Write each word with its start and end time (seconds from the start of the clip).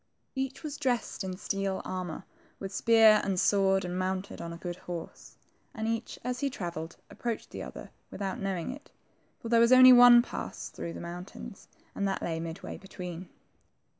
Each 0.33 0.63
was 0.63 0.77
dressed 0.77 1.23
in 1.23 1.37
steel 1.37 1.79
armor, 1.85 2.25
with 2.57 2.73
spear 2.73 3.21
and 3.23 3.39
sword, 3.39 3.85
and 3.85 3.99
mounted 3.99 4.41
on 4.41 4.51
a 4.51 4.57
good 4.57 4.77
horse; 4.77 5.35
and 5.75 5.87
each, 5.87 6.17
as 6.23 6.39
he 6.39 6.49
travelled, 6.49 6.97
approached 7.11 7.51
the 7.51 7.61
other 7.61 7.91
without 8.09 8.39
knowing 8.39 8.71
it, 8.71 8.89
for 9.43 9.49
there 9.49 9.59
was 9.59 9.71
only 9.71 9.93
one 9.93 10.23
pass 10.23 10.69
through 10.69 10.93
the 10.93 11.01
moun 11.01 11.25
tains, 11.25 11.67
and 11.93 12.07
that 12.07 12.23
lay 12.23 12.39
midway 12.39 12.79
between. 12.79 13.29